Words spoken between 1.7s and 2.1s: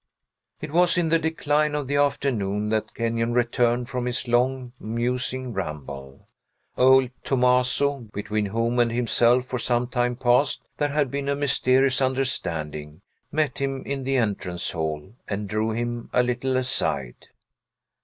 of the